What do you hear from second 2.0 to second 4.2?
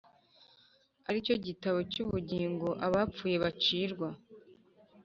ubugingo abapfuye bacirwa